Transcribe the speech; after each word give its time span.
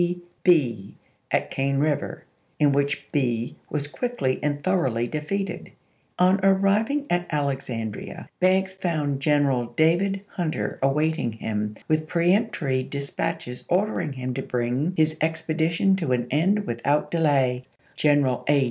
P. 0.01 0.19
Bee 0.43 0.95
at 1.29 1.51
Cane 1.51 1.77
River, 1.77 2.25
in 2.59 2.71
which 2.71 3.05
Bee 3.11 3.55
was 3.69 3.85
quickly 3.87 4.39
and 4.41 4.63
thoroughly 4.63 5.05
defeated. 5.05 5.71
On 6.17 6.39
arriving 6.43 7.05
at 7.11 7.27
Alexandria, 7.31 8.27
Banks 8.39 8.73
found 8.73 9.19
General 9.19 9.67
David 9.77 10.25
Hunter 10.31 10.79
awaiting 10.81 11.33
him 11.33 11.77
with 11.87 12.07
peremptory 12.07 12.81
dis 12.81 13.11
patches 13.11 13.63
ordering 13.69 14.13
him 14.13 14.33
to 14.33 14.41
bring 14.41 14.93
his 14.97 15.17
expedition 15.21 15.95
to 15.97 16.13
an 16.13 16.25
end 16.31 16.65
without 16.65 17.11
delay. 17.11 17.65
General 17.95 18.43
A. 18.49 18.59